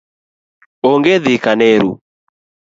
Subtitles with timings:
[0.89, 1.91] Onge dhi kaneru